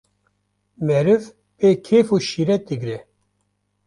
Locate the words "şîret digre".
2.27-2.97